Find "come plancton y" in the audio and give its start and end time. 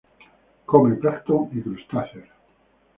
0.65-1.61